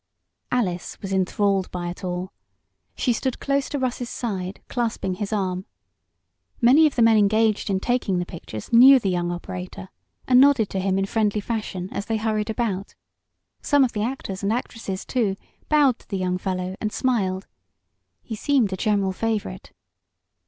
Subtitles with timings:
[0.51, 2.33] Alice was enthralled by it all.
[2.95, 5.67] She stood close to Russ's side, clasping his arm.
[6.59, 9.89] Many of the men engaged in taking the pictures knew the young operator,
[10.27, 12.95] and nodded to him in friendly fashion, as they hurried about.
[13.61, 15.35] Some of the actors and actresses, too,
[15.69, 17.45] bowed to the young fellow and smiled.
[18.23, 19.71] He seemed a general favorite.